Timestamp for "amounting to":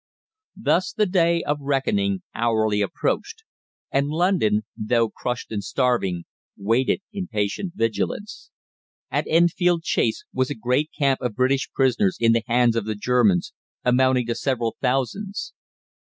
13.85-14.33